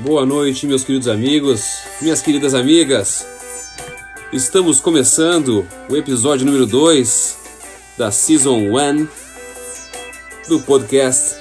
Boa 0.00 0.24
noite, 0.24 0.64
meus 0.64 0.84
queridos 0.84 1.08
amigos, 1.08 1.80
minhas 2.00 2.22
queridas 2.22 2.54
amigas. 2.54 3.26
Estamos 4.32 4.78
começando 4.78 5.66
o 5.90 5.96
episódio 5.96 6.46
número 6.46 6.66
2 6.66 7.36
da 7.98 8.12
Season 8.12 8.58
1 8.58 9.08
do 10.48 10.60
podcast 10.60 11.34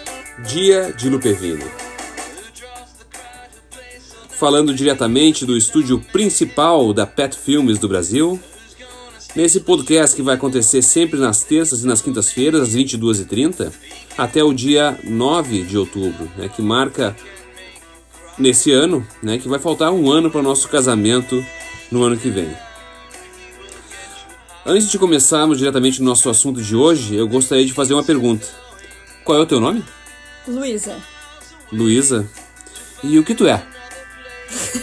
Dia 0.48 0.92
de 0.92 1.07
Lupevino. 1.07 1.70
Falando 4.32 4.74
diretamente 4.74 5.46
do 5.46 5.55
estúdio 5.55 6.00
principal 6.12 6.94
da 6.94 7.05
Pet 7.05 7.38
Filmes 7.38 7.78
do 7.78 7.88
Brasil. 7.88 8.39
Nesse 9.36 9.60
podcast 9.60 10.16
que 10.16 10.24
vai 10.24 10.34
acontecer 10.34 10.82
sempre 10.82 11.20
nas 11.20 11.44
terças 11.44 11.84
e 11.84 11.86
nas 11.86 12.02
quintas-feiras, 12.02 12.62
às 12.62 12.76
22h30, 12.76 13.71
até 14.18 14.44
o 14.44 14.52
dia 14.52 15.00
9 15.04 15.61
de 15.61 15.78
outubro, 15.78 16.28
né, 16.36 16.50
que 16.50 16.64
marca 16.64 17.16
nesse 18.37 18.71
ano, 18.71 19.05
né, 19.21 19.37
que 19.37 19.47
vai 19.47 19.59
faltar 19.59 19.91
um 19.91 20.09
ano 20.11 20.29
para 20.29 20.39
o 20.39 20.43
nosso 20.43 20.68
casamento 20.69 21.43
no 21.91 22.04
ano 22.04 22.18
que 22.18 22.29
vem. 22.29 22.50
Antes 24.65 24.89
de 24.89 25.00
começarmos 25.00 25.60
diretamente 25.60 26.01
no 26.01 26.10
nosso 26.10 26.29
assunto 26.29 26.61
de 26.61 26.75
hoje, 26.75 27.15
eu 27.15 27.27
gostaria 27.27 27.65
de 27.65 27.73
fazer 27.73 27.93
uma 27.93 28.04
pergunta. 28.04 28.46
Qual 29.23 29.37
é 29.37 29.41
o 29.41 29.46
teu 29.46 29.60
nome? 29.60 29.83
Luísa. 30.47 30.97
Luísa. 31.71 32.27
E 33.03 33.17
o 33.17 33.23
que 33.23 33.33
tu 33.33 33.47
é? 33.47 33.66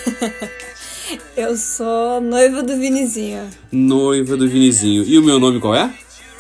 eu 1.36 1.56
sou 1.56 2.20
noiva 2.20 2.62
do 2.62 2.76
Vinizinho. 2.76 3.48
Noiva 3.70 4.36
do 4.36 4.48
Vinizinho. 4.48 5.04
E 5.04 5.18
o 5.18 5.22
meu 5.22 5.38
nome 5.38 5.60
qual 5.60 5.74
é? 5.74 5.92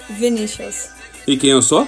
Vinícius. 0.08 0.88
E 1.26 1.36
quem 1.36 1.50
eu 1.50 1.62
sou? 1.62 1.86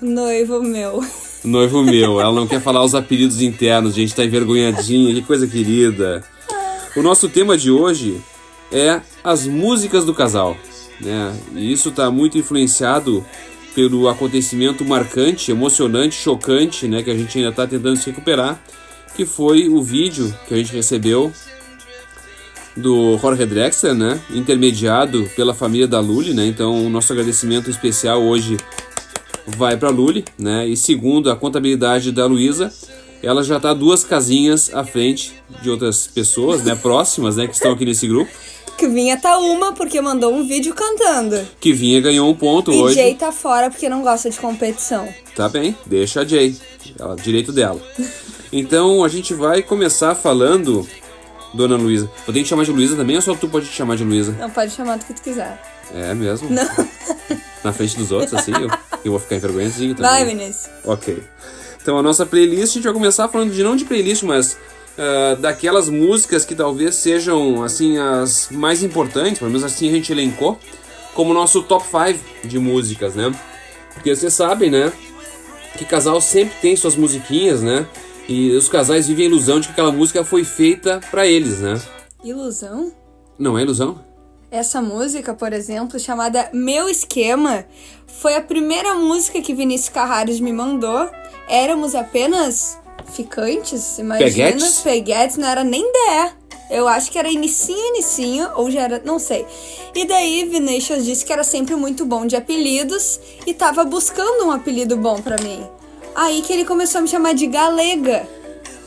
Noivo 0.00 0.62
meu. 0.62 1.04
Noivo 1.44 1.82
meu. 1.82 2.20
Ela 2.20 2.32
não 2.32 2.46
quer 2.46 2.60
falar 2.60 2.84
os 2.84 2.94
apelidos 2.94 3.40
internos, 3.42 3.94
gente 3.94 4.14
tá 4.14 4.24
envergonhadinha, 4.24 5.14
que 5.14 5.22
coisa 5.22 5.46
querida. 5.46 6.22
O 6.94 7.02
nosso 7.02 7.28
tema 7.28 7.56
de 7.56 7.70
hoje 7.70 8.20
é 8.70 9.00
as 9.24 9.46
músicas 9.46 10.04
do 10.04 10.14
casal. 10.14 10.56
Né? 11.00 11.36
E 11.56 11.72
isso 11.72 11.88
está 11.88 12.10
muito 12.10 12.38
influenciado 12.38 13.24
pelo 13.74 14.08
acontecimento 14.08 14.84
marcante, 14.84 15.50
emocionante, 15.50 16.14
chocante, 16.14 16.86
né, 16.86 17.02
que 17.02 17.10
a 17.10 17.14
gente 17.14 17.38
ainda 17.38 17.50
está 17.50 17.66
tentando 17.66 17.96
se 17.96 18.10
recuperar, 18.10 18.62
que 19.16 19.24
foi 19.24 19.68
o 19.68 19.82
vídeo 19.82 20.34
que 20.46 20.54
a 20.54 20.56
gente 20.56 20.72
recebeu 20.72 21.32
do 22.76 23.18
Jorge 23.18 23.46
Drexler, 23.46 23.94
né, 23.94 24.20
intermediado 24.30 25.28
pela 25.34 25.54
família 25.54 25.88
da 25.88 26.00
Luli, 26.00 26.34
né, 26.34 26.46
então 26.46 26.88
nosso 26.90 27.12
agradecimento 27.12 27.70
especial 27.70 28.22
hoje 28.22 28.56
vai 29.46 29.76
para 29.76 29.90
Luli, 29.90 30.24
né, 30.38 30.66
e 30.66 30.76
segundo 30.76 31.30
a 31.30 31.36
contabilidade 31.36 32.12
da 32.12 32.26
Luísa, 32.26 32.72
ela 33.22 33.42
já 33.42 33.56
está 33.56 33.72
duas 33.72 34.04
casinhas 34.04 34.72
à 34.74 34.84
frente 34.84 35.32
de 35.62 35.70
outras 35.70 36.06
pessoas, 36.06 36.62
né, 36.64 36.74
próximas, 36.74 37.36
né, 37.36 37.46
que 37.46 37.54
estão 37.54 37.72
aqui 37.72 37.84
nesse 37.84 38.06
grupo. 38.06 38.30
Que 38.76 38.88
Vinha 38.88 39.16
tá 39.16 39.38
uma 39.38 39.72
porque 39.72 40.00
mandou 40.00 40.34
um 40.34 40.46
vídeo 40.46 40.74
cantando. 40.74 41.40
Que 41.60 41.72
Vinha 41.72 42.00
ganhou 42.00 42.28
um 42.28 42.34
ponto 42.34 42.72
e 42.72 42.76
hoje. 42.76 42.98
E 42.98 43.02
Jay 43.02 43.14
tá 43.14 43.30
fora 43.30 43.70
porque 43.70 43.88
não 43.88 44.02
gosta 44.02 44.28
de 44.28 44.36
competição. 44.38 45.08
Tá 45.36 45.48
bem, 45.48 45.76
deixa 45.86 46.22
a 46.22 46.24
Jay. 46.24 46.56
Ela, 46.98 47.14
direito 47.14 47.52
dela. 47.52 47.80
Então 48.52 49.04
a 49.04 49.08
gente 49.08 49.34
vai 49.34 49.62
começar 49.62 50.14
falando, 50.16 50.86
Dona 51.54 51.76
Luísa. 51.76 52.10
Eu 52.26 52.32
tenho 52.32 52.44
que 52.44 52.48
chamar 52.48 52.64
de 52.64 52.72
Luísa 52.72 52.96
também 52.96 53.16
ou 53.16 53.22
só 53.22 53.34
tu 53.34 53.46
pode 53.46 53.66
te 53.66 53.72
chamar 53.72 53.96
de 53.96 54.04
Luísa? 54.04 54.32
Não, 54.32 54.50
pode 54.50 54.72
chamar 54.72 54.98
do 54.98 55.04
que 55.04 55.14
tu 55.14 55.22
quiser. 55.22 55.71
É 55.94 56.14
mesmo? 56.14 56.50
Não. 56.50 56.64
Na 57.62 57.72
frente 57.72 57.96
dos 57.96 58.10
outros, 58.10 58.34
assim, 58.34 58.52
eu, 58.52 58.68
eu 59.04 59.10
vou 59.12 59.20
ficar 59.20 59.36
envergonhadinho 59.36 59.94
também. 59.94 60.10
Vai, 60.10 60.24
Vinícius. 60.24 60.68
Ok. 60.84 61.22
Então 61.80 61.98
a 61.98 62.02
nossa 62.02 62.24
playlist, 62.24 62.72
a 62.72 62.74
gente 62.74 62.84
vai 62.84 62.92
começar 62.92 63.28
falando 63.28 63.52
de 63.52 63.62
não 63.62 63.76
de 63.76 63.84
playlist, 63.84 64.22
mas 64.22 64.56
uh, 64.96 65.40
daquelas 65.40 65.88
músicas 65.88 66.44
que 66.44 66.54
talvez 66.54 66.94
sejam 66.94 67.62
assim 67.62 67.98
as 67.98 68.48
mais 68.50 68.82
importantes, 68.82 69.38
pelo 69.38 69.50
menos 69.50 69.64
assim 69.64 69.88
a 69.88 69.92
gente 69.92 70.12
elencou, 70.12 70.58
como 71.14 71.34
nosso 71.34 71.62
top 71.62 71.84
5 71.84 72.46
de 72.46 72.58
músicas, 72.58 73.14
né? 73.14 73.32
Porque 73.94 74.14
vocês 74.14 74.32
sabem, 74.32 74.70
né? 74.70 74.92
Que 75.76 75.84
casal 75.84 76.20
sempre 76.20 76.54
tem 76.60 76.76
suas 76.76 76.96
musiquinhas, 76.96 77.62
né? 77.62 77.86
E 78.28 78.52
os 78.52 78.68
casais 78.68 79.08
vivem 79.08 79.26
a 79.26 79.28
ilusão 79.28 79.60
de 79.60 79.66
que 79.66 79.72
aquela 79.72 79.92
música 79.92 80.24
foi 80.24 80.44
feita 80.44 81.00
para 81.10 81.26
eles, 81.26 81.60
né? 81.60 81.80
Ilusão? 82.24 82.92
Não 83.38 83.58
é 83.58 83.62
ilusão? 83.62 84.11
Essa 84.52 84.82
música, 84.82 85.32
por 85.32 85.50
exemplo, 85.50 85.98
chamada 85.98 86.50
Meu 86.52 86.86
Esquema, 86.86 87.64
foi 88.06 88.36
a 88.36 88.40
primeira 88.42 88.94
música 88.94 89.40
que 89.40 89.54
Vinícius 89.54 89.88
Carrares 89.88 90.40
me 90.40 90.52
mandou. 90.52 91.08
Éramos 91.48 91.94
apenas 91.94 92.78
ficantes, 93.14 93.98
imagina. 93.98 94.30
Peguetes? 94.30 94.80
Peguetes, 94.80 95.38
não 95.38 95.48
era 95.48 95.64
nem 95.64 95.82
DE. 95.82 96.32
Eu 96.70 96.86
acho 96.86 97.10
que 97.10 97.18
era 97.18 97.32
inicinho, 97.32 97.94
inicinho, 97.94 98.50
ou 98.54 98.70
já 98.70 98.82
era, 98.82 99.00
não 99.02 99.18
sei. 99.18 99.46
E 99.94 100.04
daí 100.04 100.44
Vinícius 100.44 101.06
disse 101.06 101.24
que 101.24 101.32
era 101.32 101.44
sempre 101.44 101.74
muito 101.74 102.04
bom 102.04 102.26
de 102.26 102.36
apelidos 102.36 103.18
e 103.46 103.54
tava 103.54 103.84
buscando 103.84 104.44
um 104.44 104.50
apelido 104.50 104.98
bom 104.98 105.18
para 105.22 105.42
mim. 105.42 105.66
Aí 106.14 106.42
que 106.42 106.52
ele 106.52 106.66
começou 106.66 106.98
a 106.98 107.02
me 107.02 107.08
chamar 107.08 107.32
de 107.32 107.46
Galega. 107.46 108.28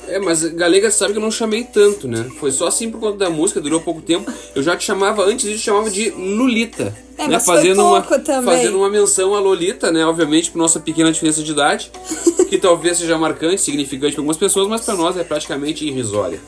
É, 0.08 0.20
mas 0.20 0.44
Galega 0.44 0.90
sabe 0.92 1.14
que 1.14 1.20
eu 1.20 1.24
não 1.24 1.32
chamei 1.32 1.64
tanto, 1.64 2.08
né? 2.08 2.30
Foi 2.40 2.52
só 2.52 2.68
assim 2.68 2.90
por 2.90 3.00
conta 3.00 3.18
da 3.18 3.30
música, 3.30 3.62
durou 3.62 3.82
pouco 3.82 4.02
tempo. 4.02 4.32
Eu 4.56 4.62
já 4.64 4.76
te 4.76 4.84
chamava, 4.84 5.24
antes 5.24 5.50
disso, 5.50 5.64
chamava 5.64 5.90
de 5.90 6.10
Lulita. 6.10 6.96
É, 7.18 7.24
né? 7.24 7.36
mas 7.36 7.46
fazendo 7.46 7.82
foi 7.82 8.02
pouco 8.02 8.14
uma, 8.14 8.20
também. 8.20 8.56
Fazendo 8.56 8.78
uma 8.78 8.90
menção 8.90 9.36
a 9.36 9.40
Lolita, 9.40 9.92
né? 9.92 10.06
Obviamente, 10.06 10.52
por 10.52 10.58
nossa 10.58 10.80
pequena 10.80 11.12
diferença 11.12 11.42
de 11.42 11.52
idade, 11.52 11.92
que 12.50 12.58
talvez 12.58 12.98
seja 12.98 13.18
marcante, 13.18 13.62
significante 13.62 14.14
para 14.14 14.22
algumas 14.22 14.38
pessoas, 14.38 14.68
mas 14.68 14.82
para 14.82 14.96
nós 14.96 15.18
é 15.18 15.24
praticamente 15.24 15.86
irrisória. 15.86 16.40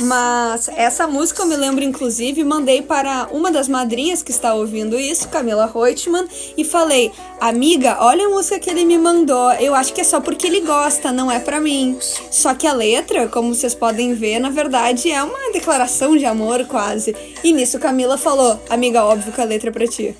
Mas 0.00 0.68
essa 0.68 1.06
música 1.06 1.42
eu 1.42 1.46
me 1.46 1.56
lembro, 1.56 1.82
inclusive, 1.82 2.44
mandei 2.44 2.82
para 2.82 3.28
uma 3.32 3.50
das 3.50 3.68
madrinhas 3.68 4.22
que 4.22 4.30
está 4.30 4.52
ouvindo 4.54 4.98
isso, 4.98 5.28
Camila 5.28 5.70
Reutemann, 5.72 6.26
e 6.56 6.64
falei: 6.64 7.10
Amiga, 7.40 7.96
olha 8.00 8.26
a 8.26 8.28
música 8.28 8.58
que 8.58 8.68
ele 8.68 8.84
me 8.84 8.98
mandou. 8.98 9.52
Eu 9.52 9.74
acho 9.74 9.92
que 9.94 10.00
é 10.00 10.04
só 10.04 10.20
porque 10.20 10.46
ele 10.46 10.60
gosta, 10.60 11.12
não 11.12 11.30
é 11.30 11.40
para 11.40 11.60
mim. 11.60 11.98
Só 12.30 12.54
que 12.54 12.66
a 12.66 12.72
letra, 12.72 13.26
como 13.28 13.54
vocês 13.54 13.74
podem 13.74 14.14
ver, 14.14 14.38
na 14.38 14.50
verdade 14.50 15.10
é 15.10 15.22
uma 15.22 15.52
declaração 15.52 16.16
de 16.16 16.26
amor 16.26 16.66
quase. 16.66 17.16
E 17.42 17.52
nisso 17.52 17.78
Camila 17.78 18.18
falou: 18.18 18.60
Amiga, 18.68 19.04
óbvio 19.04 19.32
que 19.32 19.40
a 19.40 19.44
letra 19.44 19.70
é 19.70 19.72
pra 19.72 19.86
ti. 19.86 20.14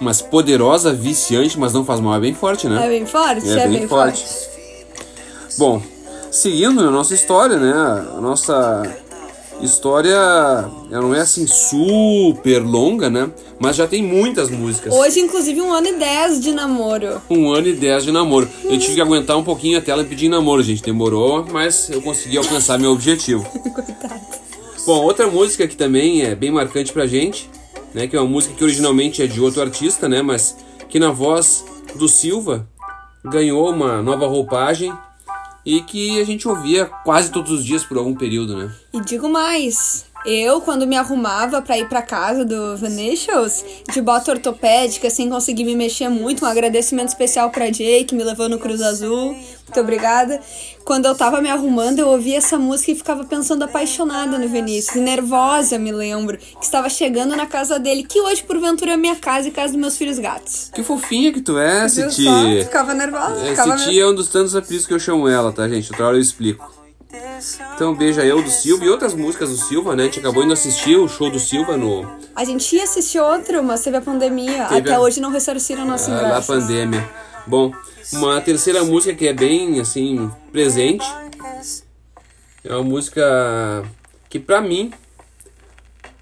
Mas 0.00 0.20
poderosa, 0.20 0.92
viciante, 0.92 1.58
mas 1.58 1.72
não 1.72 1.84
faz 1.84 2.00
mal, 2.00 2.16
é 2.16 2.20
bem 2.20 2.34
forte, 2.34 2.68
né? 2.68 2.84
É 2.84 2.88
bem 2.88 3.06
forte? 3.06 3.48
É, 3.48 3.68
bem, 3.68 3.88
forte. 3.88 4.24
Bom, 5.56 5.80
seguindo 6.34 6.80
a 6.80 6.90
nossa 6.90 7.14
história, 7.14 7.56
né? 7.56 7.72
A 8.16 8.20
nossa 8.20 8.82
história 9.60 10.16
ela 10.90 11.00
não 11.00 11.14
é 11.14 11.20
assim 11.20 11.46
super 11.46 12.58
longa, 12.58 13.08
né? 13.08 13.30
Mas 13.58 13.76
já 13.76 13.86
tem 13.86 14.02
muitas 14.02 14.50
músicas. 14.50 14.92
Hoje, 14.92 15.20
inclusive, 15.20 15.60
um 15.60 15.72
ano 15.72 15.86
e 15.86 15.94
dez 15.94 16.40
de 16.40 16.52
namoro. 16.52 17.22
Um 17.30 17.52
ano 17.52 17.68
e 17.68 17.72
dez 17.72 18.02
de 18.02 18.10
namoro. 18.10 18.48
Eu 18.64 18.76
tive 18.78 18.96
que 18.96 19.00
aguentar 19.00 19.38
um 19.38 19.44
pouquinho 19.44 19.78
até 19.78 19.92
ela 19.92 20.02
pedir 20.02 20.28
namoro, 20.28 20.60
gente. 20.62 20.82
Demorou, 20.82 21.46
mas 21.50 21.88
eu 21.88 22.02
consegui 22.02 22.36
alcançar 22.36 22.78
meu 22.78 22.90
objetivo. 22.90 23.44
Coitado. 23.72 24.20
Bom, 24.84 25.02
outra 25.02 25.28
música 25.28 25.68
que 25.68 25.76
também 25.76 26.22
é 26.22 26.34
bem 26.34 26.50
marcante 26.50 26.92
pra 26.92 27.06
gente, 27.06 27.48
né? 27.94 28.08
Que 28.08 28.16
é 28.16 28.20
uma 28.20 28.28
música 28.28 28.54
que 28.54 28.64
originalmente 28.64 29.22
é 29.22 29.26
de 29.26 29.40
outro 29.40 29.62
artista, 29.62 30.08
né? 30.08 30.20
Mas 30.20 30.56
que 30.88 30.98
na 30.98 31.12
voz 31.12 31.64
do 31.94 32.08
Silva 32.08 32.68
ganhou 33.24 33.70
uma 33.70 34.02
nova 34.02 34.26
roupagem 34.26 34.92
e 35.64 35.80
que 35.82 36.20
a 36.20 36.24
gente 36.24 36.46
ouvia 36.46 36.86
quase 36.86 37.30
todos 37.30 37.50
os 37.50 37.64
dias 37.64 37.84
por 37.84 37.96
algum 37.96 38.14
período, 38.14 38.56
né? 38.56 38.72
E 38.92 39.00
digo 39.00 39.28
mais, 39.28 40.06
eu, 40.24 40.60
quando 40.60 40.86
me 40.86 40.96
arrumava 40.96 41.60
para 41.60 41.78
ir 41.78 41.88
para 41.88 42.02
casa 42.02 42.44
do 42.44 42.76
Venetians, 42.76 43.64
de 43.92 44.00
bota 44.00 44.32
ortopédica, 44.32 45.10
sem 45.10 45.28
conseguir 45.28 45.64
me 45.64 45.76
mexer 45.76 46.08
muito, 46.08 46.44
um 46.44 46.48
agradecimento 46.48 47.08
especial 47.08 47.50
pra 47.50 47.70
Jay, 47.72 48.04
que 48.04 48.14
me 48.14 48.24
levou 48.24 48.48
no 48.48 48.58
Cruz 48.58 48.80
Azul. 48.80 49.32
Muito 49.34 49.80
obrigada. 49.80 50.40
Quando 50.84 51.06
eu 51.06 51.14
tava 51.14 51.40
me 51.40 51.48
arrumando, 51.48 51.98
eu 51.98 52.08
ouvia 52.08 52.38
essa 52.38 52.58
música 52.58 52.92
e 52.92 52.94
ficava 52.94 53.24
pensando 53.24 53.64
apaixonada 53.64 54.38
no 54.38 54.48
Vinícius. 54.48 55.02
Nervosa, 55.02 55.78
me 55.78 55.90
lembro, 55.90 56.36
que 56.36 56.64
estava 56.64 56.88
chegando 56.88 57.34
na 57.34 57.46
casa 57.46 57.78
dele, 57.78 58.02
que 58.02 58.20
hoje, 58.20 58.42
porventura, 58.42 58.92
é 58.92 58.96
minha 58.96 59.16
casa 59.16 59.48
e 59.48 59.50
casa 59.50 59.72
dos 59.72 59.80
meus 59.80 59.96
filhos 59.96 60.18
gatos. 60.18 60.70
Que 60.74 60.82
fofinha 60.82 61.32
que 61.32 61.40
tu 61.40 61.58
é, 61.58 61.88
Citi. 61.88 62.24
Ficava 62.64 62.94
nervosa. 62.94 63.40
É, 63.46 63.50
ficava 63.50 63.78
Citi 63.78 63.98
é 63.98 64.06
um 64.06 64.14
dos 64.14 64.28
tantos 64.28 64.54
apelidos 64.54 64.86
que 64.86 64.94
eu 64.94 65.00
chamo 65.00 65.28
ela, 65.28 65.52
tá, 65.52 65.68
gente? 65.68 65.90
Outra 65.90 66.06
hora 66.06 66.16
eu 66.16 66.20
explico. 66.20 66.83
Então, 67.74 67.94
beija 67.94 68.24
eu 68.24 68.42
do 68.42 68.50
Silva 68.50 68.84
e 68.84 68.88
outras 68.88 69.14
músicas 69.14 69.50
do 69.50 69.56
Silva, 69.56 69.94
né? 69.96 70.04
A 70.04 70.06
gente 70.06 70.18
acabou 70.20 70.42
indo 70.44 70.52
assistir 70.52 70.96
o 70.96 71.08
show 71.08 71.30
do 71.30 71.38
Silva 71.40 71.76
no 71.76 72.06
A 72.34 72.44
gente 72.44 72.76
ia 72.76 72.84
assistir 72.84 73.18
outro, 73.20 73.62
mas 73.62 73.82
teve 73.82 73.96
a 73.96 74.00
pandemia. 74.00 74.64
Teve 74.66 74.80
Até 74.80 74.94
a- 74.94 75.00
hoje 75.00 75.20
não 75.20 75.30
ressarciram 75.30 75.84
nosso 75.84 76.10
ah, 76.10 76.14
da 76.14 76.28
ingresso. 76.28 76.46
pandemia. 76.46 77.08
Bom, 77.46 77.72
uma 78.12 78.40
terceira 78.40 78.84
música 78.84 79.14
que 79.14 79.26
é 79.28 79.32
bem, 79.32 79.80
assim, 79.80 80.30
presente. 80.52 81.04
É 82.62 82.74
uma 82.74 82.82
música 82.84 83.84
que, 84.30 84.38
pra 84.38 84.60
mim, 84.60 84.90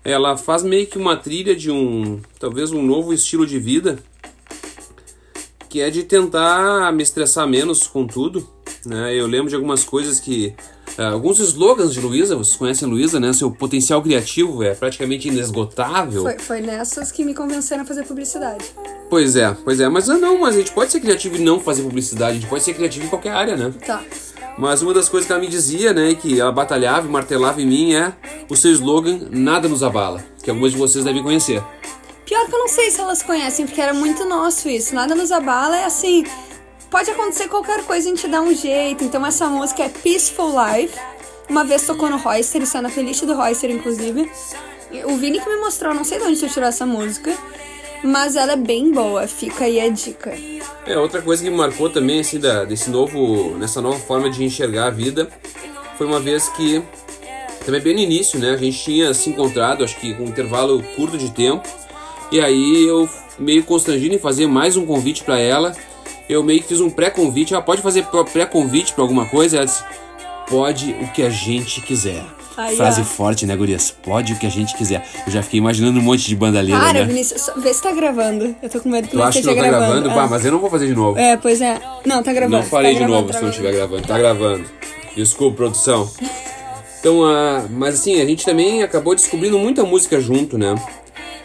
ela 0.04 0.36
faz 0.36 0.62
meio 0.62 0.86
que 0.86 0.98
uma 0.98 1.16
trilha 1.16 1.54
de 1.54 1.70
um, 1.70 2.20
talvez 2.40 2.72
um 2.72 2.82
novo 2.82 3.12
estilo 3.12 3.46
de 3.46 3.58
vida, 3.58 3.98
que 5.68 5.80
é 5.80 5.90
de 5.90 6.02
tentar 6.02 6.92
me 6.92 7.02
estressar 7.02 7.46
menos 7.46 7.86
com 7.86 8.06
tudo, 8.06 8.46
né? 8.84 9.14
Eu 9.14 9.26
lembro 9.26 9.48
de 9.48 9.54
algumas 9.54 9.84
coisas 9.84 10.18
que 10.18 10.54
é, 10.98 11.04
alguns 11.04 11.38
slogans 11.38 11.92
de 11.92 12.00
Luísa, 12.00 12.36
vocês 12.36 12.56
conhecem 12.56 12.86
a 12.86 12.90
Luísa, 12.90 13.18
né? 13.18 13.32
Seu 13.32 13.50
potencial 13.50 14.02
criativo 14.02 14.62
é 14.62 14.74
praticamente 14.74 15.28
inesgotável. 15.28 16.22
Foi, 16.22 16.38
foi 16.38 16.60
nessas 16.60 17.10
que 17.10 17.24
me 17.24 17.34
convenceram 17.34 17.82
a 17.82 17.86
fazer 17.86 18.04
publicidade. 18.04 18.64
Pois 19.08 19.36
é, 19.36 19.56
pois 19.64 19.80
é. 19.80 19.88
Mas 19.88 20.08
ah, 20.10 20.18
não, 20.18 20.40
mas 20.40 20.54
a 20.54 20.58
gente 20.58 20.72
pode 20.72 20.92
ser 20.92 21.00
criativo 21.00 21.36
e 21.36 21.40
não 21.40 21.60
fazer 21.60 21.82
publicidade. 21.82 22.32
A 22.32 22.40
gente 22.40 22.48
pode 22.48 22.62
ser 22.62 22.74
criativo 22.74 23.06
em 23.06 23.08
qualquer 23.08 23.32
área, 23.32 23.56
né? 23.56 23.72
Tá. 23.86 24.02
Mas 24.58 24.82
uma 24.82 24.92
das 24.92 25.08
coisas 25.08 25.26
que 25.26 25.32
ela 25.32 25.40
me 25.40 25.48
dizia, 25.48 25.94
né, 25.94 26.14
que 26.14 26.38
ela 26.38 26.52
batalhava 26.52 27.06
e 27.06 27.10
martelava 27.10 27.60
em 27.60 27.66
mim 27.66 27.94
é 27.94 28.12
o 28.50 28.56
seu 28.56 28.70
slogan 28.72 29.28
Nada 29.30 29.66
nos 29.66 29.82
abala, 29.82 30.22
que 30.42 30.50
algumas 30.50 30.72
de 30.72 30.78
vocês 30.78 31.04
devem 31.04 31.22
conhecer. 31.22 31.62
Pior 32.26 32.46
que 32.46 32.54
eu 32.54 32.58
não 32.58 32.68
sei 32.68 32.90
se 32.90 33.00
elas 33.00 33.22
conhecem, 33.22 33.66
porque 33.66 33.80
era 33.80 33.94
muito 33.94 34.24
nosso 34.24 34.68
isso. 34.68 34.94
Nada 34.94 35.14
nos 35.14 35.32
abala 35.32 35.76
é 35.76 35.84
assim. 35.84 36.24
Pode 36.92 37.10
acontecer 37.10 37.48
qualquer 37.48 37.82
coisa, 37.84 38.06
a 38.06 38.10
gente 38.10 38.28
dá 38.28 38.42
um 38.42 38.54
jeito. 38.54 39.02
Então 39.02 39.24
essa 39.24 39.46
música 39.46 39.82
é 39.82 39.88
Peaceful 39.88 40.52
Life. 40.52 40.94
Uma 41.48 41.64
vez 41.64 41.86
tocou 41.86 42.10
no 42.10 42.18
Royster, 42.18 42.60
está 42.60 42.82
na 42.82 42.90
playlist 42.90 43.24
do 43.24 43.34
Royster, 43.34 43.70
inclusive. 43.70 44.30
O 45.06 45.16
Vini 45.16 45.40
que 45.40 45.48
me 45.48 45.56
mostrou, 45.56 45.94
não 45.94 46.04
sei 46.04 46.18
de 46.18 46.24
onde 46.24 46.36
você 46.36 46.48
tirou 46.48 46.68
essa 46.68 46.84
música. 46.84 47.34
Mas 48.04 48.36
ela 48.36 48.52
é 48.52 48.56
bem 48.56 48.92
boa, 48.92 49.26
fica 49.26 49.64
aí 49.64 49.80
a 49.80 49.88
dica. 49.88 50.36
É, 50.84 50.98
outra 50.98 51.22
coisa 51.22 51.42
que 51.42 51.48
me 51.48 51.56
marcou 51.56 51.88
também, 51.88 52.20
assim, 52.20 52.38
da, 52.38 52.64
desse 52.64 52.90
novo, 52.90 53.56
nessa 53.56 53.80
nova 53.80 53.98
forma 53.98 54.28
de 54.28 54.44
enxergar 54.44 54.88
a 54.88 54.90
vida, 54.90 55.30
foi 55.96 56.06
uma 56.06 56.20
vez 56.20 56.48
que, 56.50 56.82
também 57.64 57.80
bem 57.80 57.94
no 57.94 58.00
início, 58.00 58.38
né, 58.38 58.50
a 58.50 58.56
gente 58.56 58.82
tinha 58.82 59.14
se 59.14 59.30
encontrado, 59.30 59.84
acho 59.84 59.96
que 59.98 60.12
com 60.14 60.24
um 60.24 60.28
intervalo 60.28 60.82
curto 60.96 61.16
de 61.16 61.30
tempo, 61.30 61.66
e 62.32 62.40
aí 62.40 62.84
eu 62.86 63.08
meio 63.38 63.62
constrangido 63.62 64.14
em 64.16 64.18
fazer 64.18 64.48
mais 64.48 64.76
um 64.76 64.84
convite 64.84 65.22
para 65.22 65.38
ela, 65.38 65.72
eu 66.28 66.42
meio 66.42 66.60
que 66.60 66.68
fiz 66.68 66.80
um 66.80 66.90
pré-convite, 66.90 67.52
ela 67.52 67.62
pode 67.62 67.82
fazer 67.82 68.04
pré-convite 68.32 68.92
para 68.92 69.02
alguma 69.02 69.26
coisa? 69.26 69.56
Ela 69.56 69.66
disse, 69.66 69.84
pode 70.48 70.92
o 71.00 71.08
que 71.12 71.22
a 71.22 71.30
gente 71.30 71.80
quiser. 71.80 72.24
Aí, 72.56 72.76
Frase 72.76 73.00
ó. 73.00 73.04
forte, 73.04 73.46
né, 73.46 73.56
gurias? 73.56 73.90
Pode 73.90 74.34
o 74.34 74.38
que 74.38 74.46
a 74.46 74.50
gente 74.50 74.76
quiser. 74.76 75.06
Eu 75.26 75.32
já 75.32 75.42
fiquei 75.42 75.58
imaginando 75.58 75.98
um 75.98 76.02
monte 76.02 76.26
de 76.26 76.36
bandalheira, 76.36 76.80
Para, 76.80 77.00
né? 77.00 77.04
Vinícius, 77.06 77.50
vê 77.56 77.72
se 77.72 77.82
tá 77.82 77.92
gravando. 77.92 78.54
Eu 78.62 78.68
tô 78.68 78.80
com 78.80 78.90
medo 78.90 79.08
que 79.08 79.14
Eu 79.14 79.20
não 79.20 79.26
acho 79.26 79.40
que 79.40 79.48
esteja 79.48 79.62
não 79.62 79.70
tá 79.70 79.78
gravando, 79.78 80.10
é. 80.10 80.14
Pá, 80.14 80.26
mas 80.26 80.44
eu 80.44 80.52
não 80.52 80.58
vou 80.58 80.68
fazer 80.68 80.86
de 80.86 80.94
novo. 80.94 81.18
É, 81.18 81.36
pois 81.36 81.60
é. 81.62 81.80
Não, 82.04 82.22
tá 82.22 82.32
gravando. 82.32 82.58
Não 82.58 82.62
farei 82.62 82.92
tá 82.92 82.98
de 82.98 83.04
gravando, 83.06 83.20
novo 83.20 83.32
tá 83.32 83.38
se 83.38 83.44
não 83.44 83.50
gravando. 83.50 83.66
estiver 83.68 83.72
gravando. 83.72 84.06
Tá 84.06 84.18
gravando. 84.18 84.64
Desculpa, 85.16 85.56
produção. 85.56 86.10
Então, 87.00 87.24
ah, 87.24 87.64
mas 87.70 87.94
assim, 87.94 88.20
a 88.20 88.24
gente 88.26 88.44
também 88.44 88.82
acabou 88.82 89.14
descobrindo 89.14 89.58
muita 89.58 89.84
música 89.84 90.20
junto, 90.20 90.58
né? 90.58 90.74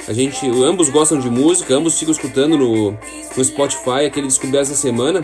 A 0.07 0.13
gente, 0.13 0.47
ambos 0.63 0.87
gostam 0.89 1.19
de 1.19 1.29
música, 1.29 1.75
ambos 1.75 1.99
ficam 1.99 2.13
escutando 2.13 2.57
no, 2.57 2.97
no 3.35 3.43
Spotify 3.43 4.05
aquele 4.07 4.27
Descoberto 4.27 4.71
essa 4.71 4.75
semana. 4.75 5.21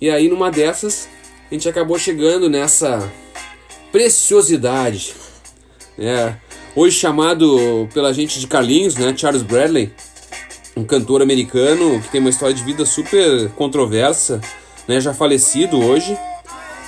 E 0.00 0.08
aí, 0.08 0.26
numa 0.26 0.50
dessas, 0.50 1.06
a 1.50 1.54
gente 1.54 1.68
acabou 1.68 1.98
chegando 1.98 2.48
nessa 2.48 3.12
preciosidade, 3.92 5.14
né? 5.98 6.38
Hoje 6.74 6.96
chamado 6.96 7.88
pela 7.92 8.12
gente 8.14 8.40
de 8.40 8.46
Carlinhos, 8.46 8.94
né? 8.96 9.14
Charles 9.14 9.42
Bradley, 9.42 9.92
um 10.74 10.84
cantor 10.84 11.20
americano 11.20 12.00
que 12.00 12.08
tem 12.08 12.22
uma 12.22 12.30
história 12.30 12.54
de 12.54 12.64
vida 12.64 12.86
super 12.86 13.50
controversa, 13.50 14.40
né? 14.88 14.98
Já 14.98 15.12
falecido 15.12 15.78
hoje, 15.78 16.16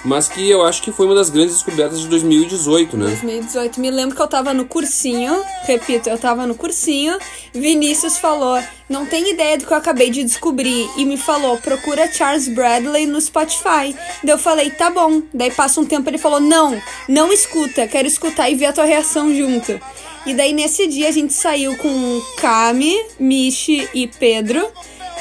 mas 0.04 0.28
que 0.28 0.48
eu 0.48 0.64
acho 0.64 0.82
que 0.82 0.90
foi 0.90 1.06
uma 1.06 1.14
das 1.14 1.30
grandes 1.30 1.54
descobertas 1.54 2.00
de 2.00 2.08
2018, 2.08 2.96
né? 2.96 3.06
2018. 3.06 3.80
Me 3.80 3.90
lembro 3.90 4.16
que 4.16 4.22
eu 4.22 4.28
tava 4.28 4.52
no 4.52 4.64
cursinho, 4.64 5.42
repito, 5.62 6.08
eu 6.08 6.18
tava 6.18 6.46
no 6.46 6.54
cursinho. 6.54 7.16
Vinícius 7.52 8.18
falou: 8.18 8.60
Não 8.88 9.06
tem 9.06 9.30
ideia 9.30 9.56
do 9.56 9.66
que 9.66 9.72
eu 9.72 9.76
acabei 9.76 10.10
de 10.10 10.24
descobrir. 10.24 10.90
E 10.96 11.04
me 11.04 11.16
falou: 11.16 11.56
Procura 11.58 12.10
Charles 12.12 12.48
Bradley 12.48 13.06
no 13.06 13.20
Spotify. 13.20 13.94
Daí 14.22 14.34
eu 14.34 14.38
falei: 14.38 14.70
Tá 14.70 14.90
bom. 14.90 15.22
Daí 15.32 15.50
passa 15.50 15.80
um 15.80 15.84
tempo 15.84 16.08
ele 16.10 16.18
falou: 16.18 16.40
Não, 16.40 16.80
não 17.08 17.32
escuta, 17.32 17.86
quero 17.86 18.08
escutar 18.08 18.50
e 18.50 18.54
ver 18.54 18.66
a 18.66 18.72
tua 18.72 18.84
reação 18.84 19.34
junto. 19.34 19.80
E 20.24 20.34
daí 20.34 20.52
nesse 20.52 20.86
dia 20.86 21.08
a 21.08 21.12
gente 21.12 21.32
saiu 21.32 21.76
com 21.76 22.22
Cami, 22.36 22.96
Michi 23.18 23.88
e 23.92 24.06
Pedro 24.06 24.68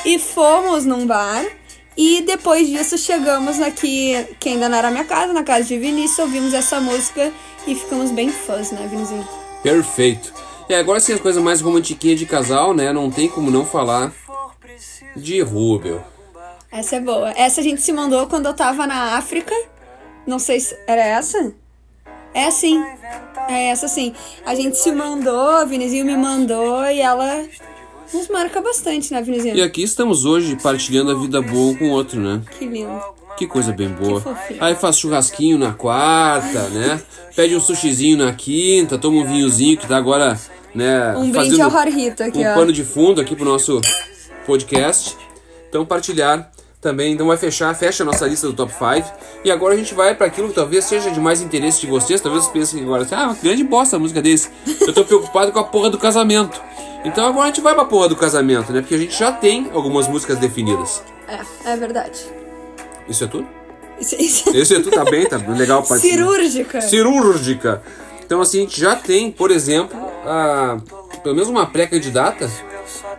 e 0.06 0.18
fomos 0.20 0.86
num 0.86 1.06
bar. 1.06 1.44
E 1.96 2.22
depois 2.22 2.68
disso 2.68 2.98
chegamos 2.98 3.60
aqui, 3.62 4.14
que 4.40 4.50
ainda 4.50 4.70
não 4.70 4.78
era 4.78 4.90
minha 4.90 5.04
casa, 5.04 5.34
na 5.34 5.44
casa 5.44 5.66
de 5.66 5.78
Vinícius, 5.78 6.20
ouvimos 6.20 6.54
essa 6.54 6.80
música 6.80 7.32
e 7.68 7.76
ficamos 7.76 8.12
bem 8.12 8.30
fãs, 8.30 8.72
né, 8.72 8.88
Vinizinho? 8.90 9.28
Perfeito. 9.62 10.34
E 10.70 10.74
agora 10.74 11.00
sim, 11.00 11.14
as 11.14 11.20
coisas 11.20 11.44
mais 11.44 11.60
romantiquinhas 11.60 12.18
de 12.18 12.26
casal, 12.26 12.74
né? 12.74 12.94
Não 12.94 13.12
tem 13.12 13.28
como 13.28 13.52
não 13.52 13.66
falar 13.66 14.14
de 15.16 15.42
Rubel. 15.42 16.02
Essa 16.72 16.96
é 16.96 17.00
boa. 17.02 17.32
Essa 17.32 17.60
a 17.60 17.64
gente 17.64 17.82
se 17.82 17.92
mandou 17.92 18.26
quando 18.28 18.46
eu 18.46 18.54
tava 18.54 18.88
na 18.88 19.18
África. 19.18 19.54
Não 20.26 20.40
sei 20.40 20.62
se. 20.62 20.78
Era 20.88 21.04
essa? 21.04 21.54
É 22.34 22.50
sim. 22.50 22.82
É 23.50 23.68
essa 23.68 23.90
sim. 23.90 24.14
A 24.46 24.56
gente 24.56 24.78
se 24.78 24.92
mandou, 24.94 25.50
a 25.50 25.66
Vinizinho 25.66 26.06
me 26.06 26.16
mandou 26.16 26.86
e 26.86 27.02
ela 27.02 27.46
nos 28.14 28.28
marca 28.28 28.62
bastante, 28.62 29.14
né, 29.14 29.22
Vinizinho? 29.22 29.56
E 29.56 29.62
aqui 29.62 29.84
estamos 29.84 30.26
hoje 30.26 30.58
partilhando 30.62 31.12
a 31.12 31.16
vida 31.16 31.42
boa 31.42 31.72
um 31.72 31.76
com 31.76 31.86
o 31.86 31.92
outro, 31.92 32.20
né? 32.20 32.42
Que 32.58 32.66
lindo. 32.66 33.02
Que 33.38 33.48
coisa 33.48 33.72
bem 33.72 33.90
boa. 33.90 34.22
Aí 34.60 34.76
faz 34.76 35.00
churrasquinho 35.00 35.58
na 35.58 35.74
quarta, 35.74 36.70
né? 36.70 37.02
Pede 37.36 37.56
um 37.56 37.60
sushizinho 37.60 38.18
na 38.18 38.34
quinta, 38.34 38.98
toma 38.98 39.22
um 39.22 39.26
vinhozinho 39.26 39.78
que 39.78 39.88
tá 39.88 39.98
agora, 39.98 40.40
né? 40.76 41.16
Um 41.16 41.32
brinde 41.32 41.62
ao 41.62 41.70
Harrito 41.70 42.24
aqui, 42.24 42.40
um 42.40 42.52
ó. 42.52 42.54
pano 42.54 42.74
de 42.74 42.84
fundo 42.84 43.22
aqui 43.22 43.36
pro 43.36 43.46
nosso 43.46 43.82
podcast. 44.46 45.18
Então 45.70 45.86
partilhar 45.86 46.52
também, 46.82 47.14
então 47.14 47.28
vai 47.28 47.38
fechar, 47.38 47.74
fecha 47.76 48.04
a 48.04 48.06
nossa 48.06 48.26
lista 48.26 48.48
do 48.48 48.54
top 48.54 48.74
5. 48.74 49.08
E 49.46 49.52
agora 49.52 49.76
a 49.76 49.78
gente 49.78 49.94
vai 49.94 50.16
para 50.16 50.26
aquilo 50.26 50.50
que 50.50 50.56
talvez 50.56 50.84
seja 50.86 51.12
de 51.12 51.20
mais 51.20 51.42
interesse 51.42 51.80
de 51.82 51.88
vocês. 51.88 52.20
Talvez 52.20 52.44
vocês 52.44 52.54
pensem 52.54 52.84
agora 52.84 53.04
assim, 53.04 53.16
ah, 53.16 53.26
uma 53.26 53.36
grande 53.36 53.64
bosta 53.64 53.96
a 53.96 54.00
música 54.00 54.22
desse. 54.22 54.50
Eu 54.82 54.92
tô 54.92 55.06
preocupado 55.06 55.52
com 55.52 55.60
a 55.60 55.64
porra 55.64 55.90
do 55.92 55.98
casamento. 55.98 56.60
Então 57.04 57.26
agora 57.26 57.46
a 57.46 57.48
gente 57.48 57.62
vai 57.62 57.74
pra 57.74 57.86
porra 57.86 58.08
do 58.10 58.16
casamento, 58.16 58.72
né? 58.72 58.82
Porque 58.82 58.96
a 58.96 58.98
gente 58.98 59.18
já 59.18 59.32
tem 59.32 59.70
algumas 59.74 60.08
músicas 60.08 60.38
definidas. 60.38 61.02
É, 61.28 61.72
é 61.72 61.78
verdade. 61.78 62.20
Isso 63.10 63.24
é 63.24 63.28
tudo? 63.28 63.48
Isso, 64.00 64.16
isso. 64.20 64.50
Esse 64.56 64.76
é 64.76 64.80
tudo, 64.80 64.92
tá 64.96 65.04
bem, 65.06 65.26
tá 65.28 65.38
legal. 65.38 65.84
pra- 65.84 65.98
Cirúrgica. 65.98 66.82
cirúrgica. 66.82 67.82
Então, 68.24 68.40
assim, 68.42 68.60
a 68.60 68.62
gente 68.62 68.80
já 68.80 68.96
tem, 68.96 69.32
por 69.32 69.52
exemplo, 69.52 70.00
a, 70.26 70.78
pelo 71.22 71.36
menos 71.36 71.50
uma 71.50 71.66
pré-candidata, 71.66 72.50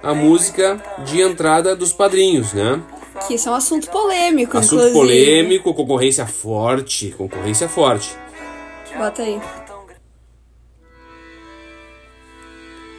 a 0.03 0.15
música 0.15 0.83
de 1.05 1.21
entrada 1.21 1.77
dos 1.77 1.93
padrinhos, 1.93 2.53
né? 2.53 2.81
Que 3.27 3.35
isso 3.35 3.49
é 3.49 3.53
um 3.53 3.55
assunto 3.55 3.89
polêmico, 3.91 4.57
Assunto 4.57 4.75
inclusive. 4.87 4.95
polêmico, 4.99 5.75
concorrência 5.75 6.27
forte, 6.27 7.15
concorrência 7.17 7.69
forte. 7.69 8.17
Bota 8.97 9.23
aí. 9.23 9.41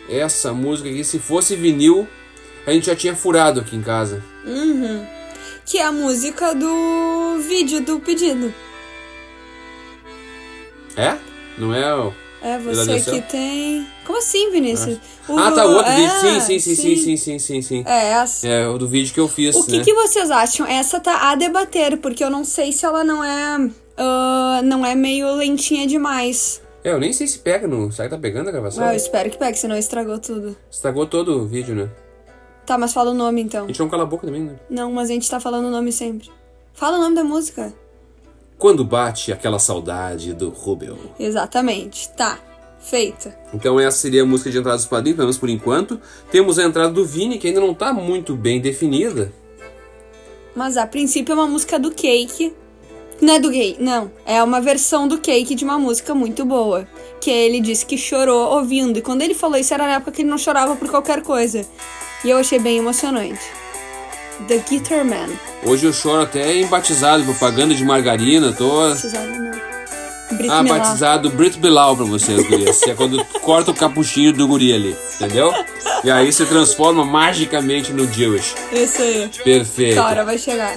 Essa 0.10 0.54
música 0.54 0.90
aqui, 0.90 1.04
se 1.04 1.18
fosse 1.20 1.56
vinil, 1.56 2.08
a 2.68 2.72
gente 2.72 2.88
já 2.88 2.96
tinha 2.96 3.16
furado 3.16 3.60
aqui 3.62 3.76
em 3.76 3.82
casa. 3.82 4.24
Que 5.66 5.78
é 5.78 5.84
a 5.84 5.92
música 5.92 6.54
do 6.54 7.40
vídeo 7.48 7.82
do 7.82 8.00
pedido. 8.00 8.54
É? 10.96 11.16
Não 11.58 11.74
é 11.74 11.96
o... 11.96 12.14
É 12.46 12.60
você 12.60 13.00
que 13.00 13.22
tem. 13.22 13.88
Como 14.06 14.18
assim, 14.20 14.52
Vinícius? 14.52 14.98
O- 15.30 15.40
Ah, 15.40 15.50
tá, 15.54 15.66
o 15.66 15.76
outro 15.76 15.90
é, 15.90 15.96
vídeo. 15.96 16.20
Sim, 16.20 16.40
sim, 16.42 16.60
sim, 16.60 16.76
sim, 16.76 16.96
sim, 16.98 17.18
sim, 17.18 17.40
sim, 17.40 17.62
sim. 17.62 17.84
É, 17.88 18.10
essa. 18.12 18.46
É, 18.46 18.68
o 18.68 18.78
do 18.78 18.86
vídeo 18.86 19.14
que 19.14 19.20
eu 19.22 19.30
fiz, 19.30 19.56
O 19.56 19.66
que, 19.66 19.78
né? 19.78 19.84
que 19.86 19.94
vocês 19.94 20.30
acham? 20.30 20.68
Essa 20.68 21.00
tá 21.00 21.32
a 21.32 21.36
debater, 21.36 21.96
porque 22.00 22.22
eu 22.22 22.30
não 22.30 22.44
sei 22.44 22.74
se 22.74 22.86
ela 22.86 23.02
não 23.02 23.24
é. 23.24 23.72
ah, 23.98 24.60
não 24.62 24.86
é 24.86 24.94
meio 24.94 25.34
lentinha 25.36 25.88
demais. 25.88 26.62
É, 26.84 26.92
eu 26.92 27.00
nem 27.00 27.14
sei 27.14 27.28
se 27.28 27.40
pega 27.40 27.68
no... 27.68 27.92
Será 27.92 28.10
que 28.10 28.16
tá 28.16 28.22
pegando 28.22 28.50
a 28.50 28.52
gravação? 28.52 28.84
Ah, 28.84 28.94
eu 28.94 28.98
espero 28.98 29.30
que 29.30 29.38
pegue, 29.38 29.58
senão 29.58 29.78
estragou 29.78 30.20
tudo. 30.20 30.56
Estragou 30.70 31.06
todo 31.06 31.42
o 31.42 31.46
vídeo, 31.46 31.74
né? 31.74 31.90
Tá, 32.66 32.78
mas 32.78 32.94
fala 32.94 33.12
o 33.12 33.14
nome 33.14 33.42
A 33.42 33.44
então. 33.44 33.68
gente 33.68 33.80
não 33.80 33.90
cala 33.90 34.04
a 34.04 34.06
boca 34.06 34.26
também, 34.26 34.44
né? 34.44 34.56
Não, 34.70 34.92
mas 34.92 35.10
a 35.10 35.14
gente 35.14 35.30
tá 35.30 35.40
falando 35.40 35.66
o 35.66 35.72
nome 35.72 35.92
sempre. 35.92 36.30
Fala 36.74 36.98
o 36.98 37.02
nome 37.02 37.16
da 37.16 37.24
música. 37.24 37.74
Quando 38.58 38.84
bate 38.84 39.32
aquela 39.32 39.60
saudade 39.60 40.34
do 40.34 40.50
Rubel. 40.50 40.98
Exatamente. 41.20 42.10
Tá. 42.10 42.40
Feita. 42.80 43.38
Então 43.54 43.80
essa 43.80 43.98
seria 43.98 44.24
a 44.24 44.26
música 44.26 44.52
de 44.52 44.58
entrada 44.58 44.78
dos 44.78 44.86
padrinhos, 44.86 45.16
pelo 45.16 45.28
menos 45.28 45.38
por 45.38 45.50
enquanto. 45.50 46.00
Temos 46.30 46.60
a 46.60 46.64
entrada 46.64 46.92
do 46.92 47.06
Vini, 47.06 47.38
que 47.38 47.48
ainda 47.48 47.62
não 47.62 47.74
tá 47.74 47.94
muito 47.94 48.36
bem 48.36 48.60
definida. 48.60 49.32
Mas 50.54 50.76
a 50.76 50.86
princípio 50.86 51.32
é 51.32 51.36
uma 51.36 51.48
música 51.48 51.80
do 51.80 51.92
Cake. 51.92 52.54
Não 53.22 53.36
é 53.36 53.40
do 53.40 53.50
gay, 53.50 53.78
não. 53.80 54.12
É 54.26 54.44
uma 54.44 54.60
versão 54.60 55.08
do 55.08 55.18
Cake 55.18 55.56
de 55.56 55.64
uma 55.64 55.80
música 55.80 56.14
muito 56.14 56.44
boa. 56.46 56.88
Que 57.22 57.32
ele 57.32 57.62
disse 57.62 57.86
que 57.86 57.98
chorou 57.98 58.54
ouvindo. 58.56 59.00
E 59.00 59.02
quando 59.02 59.22
ele 59.22 59.34
falou 59.34 59.58
isso 59.58 59.74
era 59.74 59.86
na 59.86 59.94
época 59.94 60.12
que 60.12 60.22
ele 60.24 60.30
não 60.30 60.38
chorava 60.38 60.76
por 60.76 60.90
qualquer 60.90 61.22
coisa. 61.22 61.66
E 62.24 62.30
eu 62.30 62.38
achei 62.38 62.60
bem 62.60 62.78
emocionante. 62.78 63.40
The 64.48 64.58
Guitar 64.70 65.06
Man. 65.06 65.30
Hoje 65.66 65.86
eu 65.86 65.94
choro 65.94 66.22
até 66.24 66.54
em 66.56 66.66
batizado, 66.68 67.24
propaganda 67.24 67.74
de 67.74 67.84
margarina, 67.86 68.52
tô... 68.52 68.90
Batizado 68.90 69.30
não. 69.32 69.54
Brit 70.38 70.50
Ah, 70.52 70.64
Milá. 70.64 70.80
batizado 70.80 71.30
Brit 71.30 71.60
Bilal 71.60 71.96
pra 71.96 72.06
vocês, 72.06 72.46
gurias. 72.48 72.82
É 72.84 72.94
quando 72.96 73.24
corta 73.42 73.72
o 73.72 73.74
capuchinho 73.74 74.34
do 74.34 74.48
guri 74.48 74.74
ali, 74.74 74.98
entendeu? 75.16 75.54
E 76.04 76.10
aí 76.10 76.34
se 76.34 76.46
transforma 76.46 77.06
magicamente 77.06 77.94
no 77.94 78.12
Jewish. 78.12 78.56
Isso 78.72 79.02
aí. 79.02 79.30
Perfeito. 79.44 80.02
Hora 80.02 80.26
vai 80.26 80.38
chegar. 80.38 80.76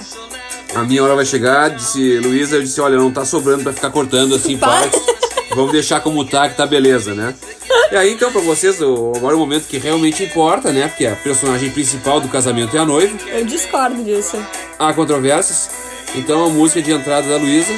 A 0.77 0.83
minha 0.83 1.03
hora 1.03 1.15
vai 1.15 1.25
chegar, 1.25 1.69
disse 1.69 2.17
Luísa, 2.19 2.57
eu 2.57 2.61
disse, 2.61 2.79
olha, 2.79 2.97
não 2.97 3.11
tá 3.11 3.25
sobrando 3.25 3.63
pra 3.63 3.73
ficar 3.73 3.89
cortando 3.89 4.35
assim 4.35 4.57
partes. 4.57 5.01
Vamos 5.55 5.71
deixar 5.71 6.01
como 6.01 6.23
tá, 6.23 6.47
que 6.49 6.55
tá 6.55 6.67
beleza, 6.67 7.15
né? 7.15 7.33
E 7.91 7.95
aí, 7.95 8.13
então, 8.13 8.31
pra 8.31 8.41
vocês, 8.41 8.79
o- 8.81 9.11
agora 9.15 9.33
é 9.33 9.35
o 9.35 9.39
momento 9.39 9.65
que 9.67 9.77
realmente 9.77 10.23
importa, 10.23 10.71
né? 10.71 10.87
Porque 10.87 11.05
a 11.07 11.15
personagem 11.15 11.71
principal 11.71 12.19
do 12.19 12.27
casamento 12.27 12.75
é 12.77 12.79
a 12.79 12.85
noiva. 12.85 13.17
Eu 13.27 13.43
discordo 13.45 14.03
disso. 14.03 14.37
Há 14.77 14.93
controvérsias. 14.93 15.69
Então, 16.15 16.45
a 16.45 16.49
música 16.49 16.81
de 16.81 16.91
entrada 16.91 17.27
da 17.27 17.37
Luísa. 17.37 17.73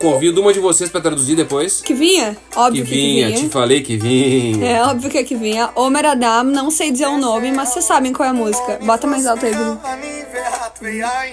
Convido 0.00 0.40
uma 0.40 0.52
de 0.52 0.60
vocês 0.60 0.88
pra 0.88 1.00
traduzir 1.00 1.34
depois. 1.36 1.80
Que 1.80 1.92
vinha? 1.92 2.36
Óbvio 2.56 2.84
Que 2.84 2.90
que, 2.90 2.96
vinha, 2.96 3.32
te 3.32 3.48
falei 3.48 3.82
que 3.82 3.96
vinha. 3.96 4.64
É 4.64 4.82
óbvio 4.84 5.10
que 5.10 5.18
é 5.18 5.24
que 5.24 5.34
vinha. 5.36 5.70
Omer 5.74 6.06
Adam, 6.06 6.44
não 6.44 6.70
sei 6.70 6.90
dizer 6.92 7.06
o 7.08 7.18
nome, 7.18 7.50
mas 7.52 7.70
vocês 7.70 7.84
sabem 7.84 8.12
qual 8.12 8.26
é 8.26 8.30
a 8.30 8.34
música. 8.34 8.78
Bota 8.82 9.06
mais 9.08 9.26
alto 9.26 9.44
aí, 9.44 9.52
Bruno. 9.54 9.80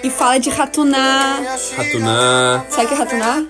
E 0.02 0.10
fala 0.10 0.38
de 0.38 0.50
ratuná. 0.50 1.38
Ratuná. 1.76 2.64
Sabe 2.68 2.84
o 2.84 2.88
que 2.88 2.94
é 2.94 2.96
ratuná? 2.96 3.44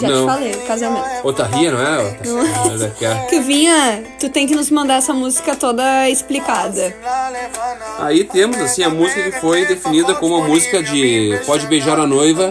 Já 0.00 0.08
Não. 0.08 0.20
te 0.26 0.32
falei, 0.32 0.52
casamento. 0.66 1.06
Otarria, 1.24 1.70
não 1.72 1.80
é? 1.80 1.98
Otarria. 1.98 3.26
Que 3.28 3.40
vinha, 3.40 4.04
tu 4.18 4.28
tem 4.28 4.46
que 4.46 4.54
nos 4.54 4.70
mandar 4.70 4.96
essa 4.96 5.12
música 5.14 5.54
toda 5.56 6.08
explicada. 6.08 6.94
Aí 7.98 8.24
temos 8.24 8.58
assim 8.58 8.82
a 8.82 8.90
música 8.90 9.22
que 9.22 9.40
foi 9.40 9.64
definida 9.66 10.14
como 10.14 10.36
a 10.36 10.46
música 10.46 10.82
de 10.82 11.40
Pode 11.46 11.66
Beijar 11.66 11.98
a 11.98 12.06
Noiva 12.06 12.50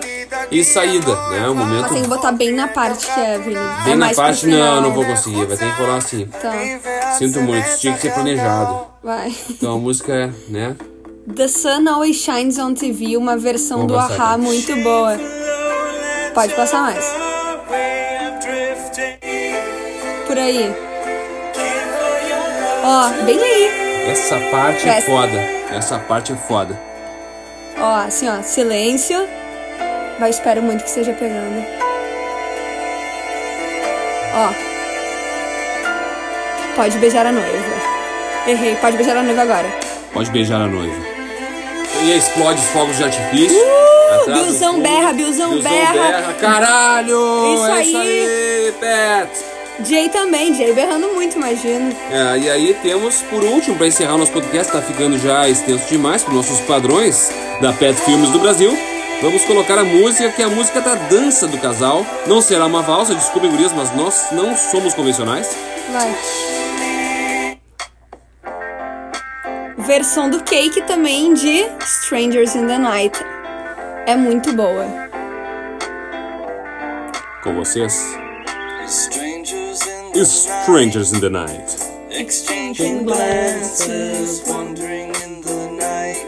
e 0.51 0.63
Saída, 0.63 1.13
né? 1.29 1.47
O 1.47 1.55
Mas 1.55 1.67
momento 1.67 1.93
tem 1.93 2.01
que 2.03 2.07
botar 2.09 2.31
bem 2.31 2.51
na 2.51 2.67
parte 2.67 3.05
que 3.05 3.19
é, 3.19 3.37
Vini. 3.37 3.55
bem 3.83 3.93
é 3.93 3.95
na 3.95 4.13
parte, 4.13 4.47
não, 4.47 4.81
não 4.81 4.93
vou 4.93 5.05
conseguir, 5.05 5.45
vai 5.45 5.57
ter 5.57 5.73
que 5.73 5.81
rolar 5.81 5.97
assim. 5.97 6.25
Tá, 6.27 6.53
Sinto 7.17 7.41
muito, 7.41 7.67
isso 7.67 7.79
tinha 7.79 7.93
que 7.93 8.01
ser 8.01 8.13
planejado. 8.13 8.85
vai. 9.03 9.33
Então 9.49 9.73
a 9.75 9.77
música 9.77 10.13
é, 10.13 10.29
né? 10.49 10.75
The 11.35 11.47
Sun 11.49 11.87
Always 11.89 12.15
Shines 12.21 12.57
on 12.57 12.73
TV, 12.73 13.17
uma 13.17 13.35
versão 13.35 13.85
do 13.85 13.97
Ahá 13.97 14.33
aqui. 14.35 14.41
muito 14.41 14.75
boa. 14.77 15.17
Pode 16.33 16.53
passar 16.53 16.83
mais. 16.83 17.05
Por 20.25 20.37
aí. 20.37 20.73
Ó, 22.83 23.09
bem 23.25 23.39
aí. 23.39 24.09
Essa 24.09 24.39
parte 24.51 24.87
é 24.87 24.93
Presta. 24.93 25.11
foda. 25.11 25.37
Essa 25.75 25.99
parte 25.99 26.31
é 26.31 26.35
foda. 26.35 26.79
Ó, 27.77 27.95
assim, 27.95 28.29
ó, 28.29 28.41
silêncio. 28.41 29.17
Vai, 30.19 30.29
espero 30.29 30.61
muito 30.61 30.83
que 30.83 30.89
esteja 30.89 31.11
pegando. 31.13 31.61
Ó. 34.33 34.53
Pode 36.75 36.97
beijar 36.99 37.25
a 37.25 37.31
noiva. 37.33 37.97
Errei, 38.47 38.75
pode 38.77 38.95
beijar 38.95 39.17
a 39.17 39.23
noiva 39.23 39.41
agora. 39.41 39.67
Pode 40.13 40.31
beijar 40.31 40.61
a 40.61 40.67
noiva. 40.67 41.16
E 42.03 42.17
explode 42.17 42.59
os 42.59 42.67
fogos 42.67 42.97
de 42.97 43.03
artifício. 43.03 43.57
atrás 44.21 44.39
do 44.39 44.45
Bilzão 44.45 44.79
berra, 44.79 45.13
Bilzão 45.13 45.51
Bilzão 45.51 45.71
berra. 45.71 46.33
Caralho! 46.39 47.53
Isso 47.53 47.65
é 47.65 47.83
isso 47.83 47.97
aí. 47.97 48.73
Pet! 48.79 49.57
Jay 49.85 50.09
também, 50.09 50.55
Jay 50.55 50.73
berrando 50.73 51.07
muito, 51.09 51.35
imagino. 51.35 51.95
É, 52.11 52.37
e 52.39 52.49
aí 52.49 52.73
temos, 52.81 53.21
por 53.23 53.43
último, 53.43 53.75
para 53.75 53.87
encerrar 53.87 54.15
o 54.15 54.17
nosso 54.17 54.31
podcast, 54.31 54.71
tá 54.71 54.81
ficando 54.81 55.19
já 55.19 55.47
extenso 55.47 55.87
demais 55.87 56.23
para 56.23 56.33
nossos 56.33 56.59
padrões 56.61 57.31
da 57.61 57.71
Pet 57.73 57.99
Filmes 58.01 58.29
do 58.31 58.39
Brasil. 58.39 58.75
Vamos 59.21 59.43
colocar 59.45 59.77
a 59.77 59.83
música, 59.83 60.29
que 60.29 60.41
é 60.41 60.45
a 60.45 60.49
música 60.49 60.81
da 60.81 60.95
dança 60.95 61.47
do 61.47 61.57
casal. 61.57 62.05
Não 62.27 62.41
será 62.41 62.65
uma 62.65 62.81
valsa, 62.81 63.15
desculpem, 63.15 63.49
gurias, 63.49 63.73
mas 63.73 63.95
nós 63.95 64.27
não 64.31 64.55
somos 64.55 64.93
convencionais. 64.93 65.55
Vai. 65.91 66.15
Versão 69.87 70.29
do 70.29 70.43
Cake 70.43 70.81
também 70.83 71.33
de 71.33 71.65
Strangers 72.03 72.55
in 72.55 72.67
the 72.67 72.77
Night. 72.77 73.17
É 74.05 74.15
muito 74.15 74.51
boa. 74.53 74.85
Com 77.43 77.55
vocês, 77.55 77.93
Strangers 78.87 79.81
in 79.87 80.11
the 80.13 80.19
Strangers 80.21 81.13
in 81.13 81.19
the 81.21 81.29
Night. 81.29 81.75
exchanging 82.11 83.03
glances, 83.05 84.43
wandering 84.47 85.09
in 85.25 85.41
the 85.41 85.71
night. 85.79 86.25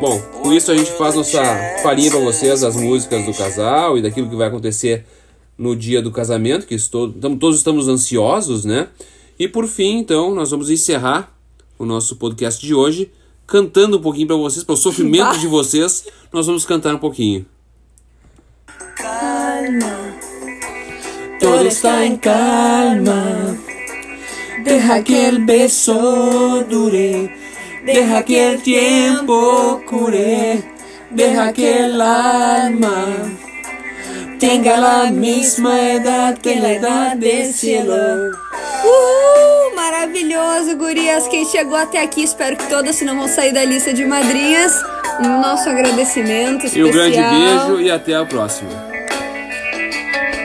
Bom, 0.00 0.20
com 0.42 0.52
isso 0.52 0.70
a 0.70 0.76
gente 0.76 0.90
faz 0.92 1.14
nossa 1.14 1.40
palhinha 1.82 2.10
para 2.10 2.20
vocês, 2.20 2.62
as 2.62 2.76
músicas 2.76 3.24
do 3.24 3.32
casal 3.32 3.96
e 3.96 4.02
daquilo 4.02 4.28
que 4.28 4.36
vai 4.36 4.48
acontecer 4.48 5.04
no 5.56 5.74
dia 5.76 6.02
do 6.02 6.10
casamento, 6.10 6.66
que 6.66 6.74
estou, 6.74 7.10
tamo- 7.12 7.36
todos 7.38 7.58
estamos 7.58 7.88
ansiosos, 7.88 8.64
né? 8.64 8.88
E 9.38 9.48
por 9.48 9.66
fim, 9.66 9.98
então, 9.98 10.34
nós 10.34 10.50
vamos 10.50 10.68
encerrar 10.68 11.32
o 11.78 11.84
nosso 11.84 12.16
podcast 12.16 12.64
de 12.64 12.74
hoje 12.74 13.10
cantando 13.46 13.98
um 13.98 14.00
pouquinho 14.00 14.26
para 14.26 14.36
vocês, 14.36 14.64
para 14.64 14.72
o 14.72 14.76
sofrimento 14.76 15.38
de 15.38 15.46
vocês, 15.46 16.06
nós 16.32 16.46
vamos 16.46 16.64
cantar 16.64 16.94
um 16.94 16.98
pouquinho. 16.98 17.46
Todo 21.40 21.66
está 21.66 22.06
en 22.06 22.16
calma. 22.16 23.56
Deja 24.64 25.02
que 25.02 25.14
el 25.14 25.44
beso 25.44 26.64
dure. 26.68 27.30
Deja 27.84 28.22
que 28.22 28.38
el 28.38 28.62
tiempo 28.62 29.82
cure. 29.86 30.64
Deja 31.10 31.52
que 31.52 31.80
el 31.80 32.00
alma 32.00 33.06
tenga 34.40 34.78
la 34.78 35.10
misma 35.10 35.80
edad 35.92 36.38
que 36.38 36.56
la 36.56 36.72
edad 36.72 37.16
del 37.16 37.52
cielo. 37.52 38.43
Uhul! 38.84 39.74
Maravilhoso, 39.74 40.76
gurias! 40.76 41.26
Quem 41.28 41.44
chegou 41.46 41.76
até 41.76 42.02
aqui, 42.02 42.22
espero 42.22 42.56
que 42.56 42.68
todas, 42.68 42.96
se 42.96 43.04
não 43.04 43.16
vão 43.16 43.28
sair 43.28 43.52
da 43.52 43.64
lista 43.64 43.92
de 43.92 44.04
madrinhas. 44.04 44.72
Um 45.20 45.40
nosso 45.40 45.68
agradecimento 45.68 46.64
E 46.64 46.66
especial. 46.66 46.88
um 46.88 46.90
grande 46.90 47.16
beijo 47.22 47.80
e 47.80 47.90
até 47.90 48.14
a 48.14 48.24
próxima. 48.24 48.93